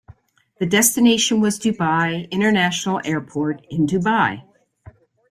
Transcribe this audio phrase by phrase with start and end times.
[0.57, 4.41] The destination was Dubai International Airport in Dubai.